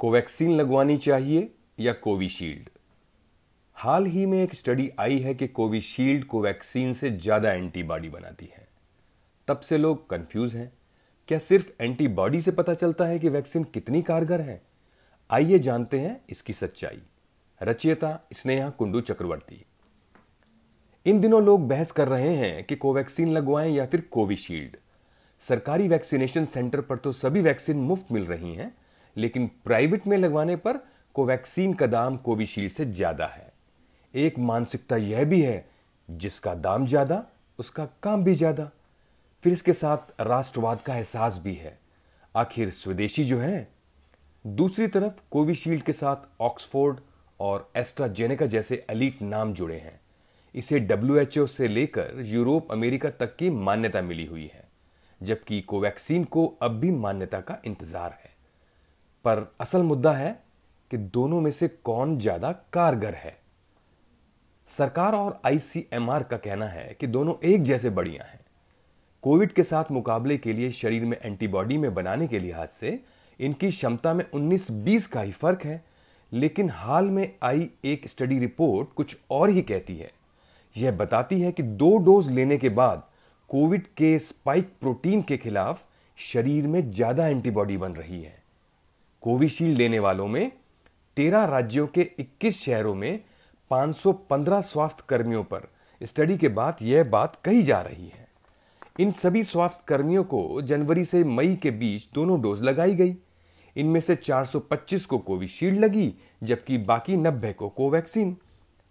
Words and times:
Covaxin 0.00 0.50
लगवानी 0.56 0.96
चाहिए 0.96 1.50
या 1.80 1.92
कोविशील्ड? 1.92 2.68
हाल 3.76 4.06
ही 4.06 4.26
में 4.26 4.42
एक 4.42 4.54
स्टडी 4.54 4.90
आई 5.00 5.18
है 5.18 5.34
कि 5.34 5.48
कोविशील्ड 5.48 6.24
कोवैक्सीन 6.24 6.92
से 6.92 7.10
ज़्यादा 7.10 7.52
एंटीबॉडी 7.52 8.08
बनाती 8.08 8.46
है। 8.46 8.68
तब 9.48 9.60
से 9.60 9.78
लोग 9.78 10.08
कंफ्यूज 10.10 10.56
हैं। 10.56 10.72
क्या 11.28 11.38
सिर्फ़ 11.38 11.82
एंटीबॉडी 11.82 12.40
से 12.40 12.50
पता 12.50 12.74
चलता 12.74 13.06
है 13.06 13.18
कि 13.18 13.28
वैक्सीन 13.28 13.64
कितनी 13.64 14.02
कारगर 14.02 14.40
है? 14.40 14.60
आइए 15.30 15.58
जानते 15.58 16.00
हैं 16.00 16.20
इसकी 16.30 16.52
सच्चाई। 16.52 17.02
रचयिता 17.62 18.18
स्नेहा 18.32 18.70
कुंडू 18.70 19.00
चक्रवर्ती। 19.00 19.64
इन 21.06 21.20
दिनों 21.20 21.44
लोग 21.44 21.68
बहस 21.68 21.90
कर 21.90 22.08
रहे 22.08 22.34
हैं 22.36 22.64
कि 22.64 22.76
कोवैक्सीन 22.76 23.32
लगवाएँ 23.32 23.72
या 23.72 23.86
फिर 23.86 24.00
कोविशील्ड। 24.00 24.76
सरकारी 25.40 25.88
वैक्सीनेशन 25.88 26.44
सेंटर 26.44 26.80
पर 26.80 26.96
तो 26.96 27.12
सभी 27.12 27.40
वैक्सीन 27.40 27.76
मुफ़्त 27.76 28.12
मिल 28.12 28.26
रही 28.26 28.54
हैं 28.54 28.76
लेकिन 29.16 29.46
प्राइवेट 29.64 30.06
में 30.06 30.16
लगवाने 30.16 30.56
पर 30.56 30.80
कोवैक्सीन 31.14 31.72
का 31.74 31.86
दाम 31.86 32.16
कोविशील्ड 32.16 32.72
से 32.72 32.84
ज़्यादा 32.84 33.26
है। 33.26 33.52
एक 34.14 34.38
मानसिकता 34.38 34.96
यह 34.96 35.24
भी 35.24 35.40
है, 35.42 35.64
जिसका 36.08 36.54
दाम 36.54 36.86
ज़्यादा, 36.86 37.24
उसका 37.58 37.88
काम 38.02 38.24
भी 38.24 38.34
ज़्यादा। 38.34 38.70
फिर 39.44 39.52
इसके 39.52 39.72
साथ 39.72 40.20
राष्ट्रवाद 40.20 40.80
का 40.80 40.94
एहसास 40.96 41.38
भी 41.38 41.54
है। 41.54 41.78
आखिर 42.34 42.70
स्वदेशी 42.70 43.24
जो 43.24 43.38
है, 43.38 43.68
दूसरी 44.44 44.86
तरफ़ 44.86 45.20
कोविशील्ड 45.30 45.82
के 45.82 45.92
साथ 45.92 46.28
ऑक्सफोर्ड 46.40 47.00
और 47.40 47.70
एस्ट्राजेनेका 47.76 48.46
जैसे 48.46 48.84
अलीट 48.90 49.22
नाम 49.22 49.52
जुड़े 49.54 49.78
हैं। 49.78 50.00
इसे 50.54 50.78
डब्ल्यूएचओ 50.80 51.46
से 51.46 51.68
लेकर 51.68 52.20
यूरोप, 52.20 52.72
अमेरिका 52.72 53.10
तक 53.10 53.36
की 53.36 53.50
मान्यता 53.50 54.02
मिली 54.02 54.24
हुई 54.26 54.46
है, 54.54 54.64
जबकि 55.20 55.60
कोवैक्सीन 55.60 56.24
को 56.24 56.46
अब 56.62 56.78
भी 56.80 56.90
मान्यता 56.90 57.40
का 57.40 57.58
इंतज़ार 57.64 58.18
है। 58.24 58.36
पर 59.28 59.44
असल 59.60 59.82
मुद्दा 59.82 60.12
है 60.12 60.30
कि 60.90 60.96
दोनों 60.96 61.40
में 61.40 61.50
से 61.50 61.68
कौन 61.68 62.18
ज़्यादा 62.18 62.52
कारगर 62.72 63.14
है। 63.14 63.36
सरकार 64.70 65.14
और 65.14 65.40
आईसीएमआर 65.46 66.22
का 66.22 66.36
कहना 66.36 66.66
है 66.66 66.96
कि 67.00 67.06
दोनों 67.06 67.34
एक 67.44 67.62
जैसे 67.62 67.90
बढ़िया 67.90 68.24
हैं। 68.24 68.40
कोविड 69.24 69.52
के 69.52 69.62
साथ 69.62 69.90
मुकाबले 69.92 70.36
के 70.38 70.52
लिए 70.52 70.70
शरीर 70.72 71.04
में 71.04 71.16
एंटीबॉडी 71.16 71.76
में 71.78 71.92
बनाने 71.94 72.28
के 72.28 72.38
लिहाज 72.38 72.68
से 72.70 72.98
इनकी 73.40 73.70
क्षमता 73.70 74.14
में 74.14 74.24
19-20 74.26 75.06
का 75.06 75.20
ही 75.20 75.32
फ़र्क 75.32 75.64
है, 75.64 75.82
लेकिन 76.32 76.70
हाल 76.70 77.10
में 77.10 77.30
आई 77.42 77.68
एक 77.84 78.08
स्टडी 78.08 78.38
रिपोर्ट 78.38 78.92
कुछ 78.92 79.16
और 79.30 79.50
ही 79.50 79.62
कहती 79.62 79.96
है। 79.96 80.10
यह 80.74 80.92
बताती 80.92 81.40
है 81.40 81.52
कि 81.52 81.62
दो 81.62 81.96
डोज 81.98 82.30
लेने 82.32 82.58
के 82.58 82.68
बाद 82.70 83.06
कोविड 83.50 83.86
के 83.96 84.18
स्पाइक 84.18 84.72
प्रोटीन 84.80 85.22
के 85.22 85.36
खिलाफ 85.36 85.84
शरीर 86.18 86.66
में 86.66 86.90
ज़्यादा 86.90 87.26
एंटीबॉडी 87.26 87.76
बन 87.76 87.92
रही 87.92 88.22
है। 88.22 88.36
कोविशील्ड 89.22 89.78
लेने 89.78 89.98
वालों 89.98 90.26
में 90.28 90.52
तेरह 91.16 91.44
राज्यों 91.44 91.86
के 91.86 92.10
21 92.20 92.54
शहरों 92.54 92.94
में 92.94 93.20
515 93.70 94.62
स्वास्थ्य 94.62 95.04
कर्मियों 95.08 95.44
पर 95.44 95.68
स्टडी 96.02 96.38
के 96.38 96.48
बाद 96.48 96.76
यह 96.82 97.04
बात 97.04 97.36
कही 97.44 97.62
जा 97.62 97.80
रही 97.80 98.08
है। 98.08 98.28
इन 99.00 99.12
सभी 99.12 99.44
स्वास्थ्य 99.44 99.84
कर्मियों 99.88 100.24
को 100.24 100.62
जनवरी 100.62 101.04
से 101.04 101.24
मई 101.24 101.56
के 101.56 101.70
बीच 101.70 102.08
दोनों 102.14 102.40
डोज 102.40 102.62
लगाई 102.62 102.94
गई। 102.94 103.16
इनमें 103.76 104.00
से 104.00 104.16
425 104.16 105.06
को 105.06 105.18
कोविशील्ड 105.18 105.78
लगी, 105.78 106.14
जबकि 106.42 106.78
बाकी 106.78 107.16
90 107.16 107.52
को 107.52 107.68
कोवैक्सीन। 107.68 108.36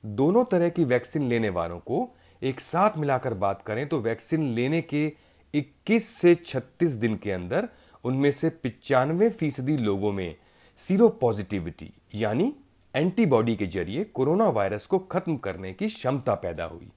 दोनों 0.05 0.43
तरह 0.45 0.69
की 0.69 0.83
वैक्सीन 0.83 1.29
लेने 1.29 1.49
वालों 1.49 1.79
को 1.79 2.09
एक 2.43 2.59
साथ 2.59 2.97
मिलाकर 2.97 3.33
बात 3.33 3.61
करें 3.61 3.87
तो 3.87 3.99
वैक्सीन 3.99 4.43
लेने 4.53 4.81
के 4.81 5.11
21 5.53 6.09
से 6.09 6.35
36 6.35 6.91
दिन 6.91 7.15
के 7.15 7.31
अंदर 7.31 7.67
उनमें 8.07 8.31
से 8.31 8.49
पिचानवे 8.49 9.29
फ़ीसदी 9.29 9.77
लोगों 9.77 10.11
में 10.11 10.35
सीरो 10.79 11.09
पॉजिटिविटी 11.21 11.91
यानी 12.15 12.53
एंटीबॉडी 12.93 13.55
के 13.55 13.67
ज़रिए 13.67 14.03
कोरोना 14.03 14.49
वायरस 14.49 14.85
को 14.85 14.99
खत्म 15.11 15.35
करने 15.37 15.73
की 15.73 15.87
क्षमता 15.87 16.35
पैदा 16.35 16.65
हुई। 16.65 16.91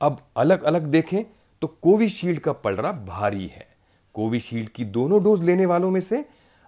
अब 0.00 0.20
अलग 0.36 0.62
अलग 0.62 0.82
देखें 0.82 1.22
तो 1.62 1.66
कोविशील्ड 1.82 2.38
का 2.38 2.52
पलड़ा 2.54 2.92
भारी 2.92 3.46
है। 3.46 3.66
कोविशील्ड 4.14 4.68
की 4.68 4.84
दोनों 4.86 5.22
डोज 5.24 5.44
लेने 5.44 5.66
वालों 5.66 5.90
में 5.90 6.00
से 6.00 6.24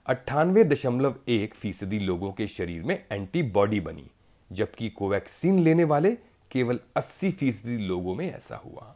अट्ठानवे 0.06 0.64
दशमलव 0.64 1.16
एक 1.28 1.54
फ़ीसदी 1.54 1.98
लोगों 1.98 2.32
के 2.32 2.46
शरीर 2.48 2.82
में 2.82 3.02
एंटीबॉडी 3.12 3.80
बनी, 3.80 4.10
जबकि 4.50 4.88
कोवैक्सीन 4.90 5.58
लेने 5.58 5.84
वाले 5.84 6.10
केवल 6.50 6.80
80 6.96 7.30
फ़ीसदी 7.30 7.76
लोगों 7.78 8.14
में 8.14 8.30
ऐसा 8.30 8.56
हुआ। 8.56 8.94